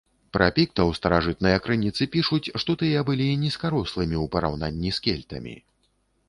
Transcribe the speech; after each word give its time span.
Пра 0.35 0.45
піктаў 0.59 0.87
старажытныя 0.99 1.57
крыніцы 1.65 2.07
пішуць, 2.15 2.51
што 2.63 2.75
тыя 2.83 3.05
былі 3.11 3.27
нізкарослымі 3.45 4.17
ў 4.23 4.25
параўнанні 4.37 4.91
з 5.01 5.07
кельтамі. 5.11 5.55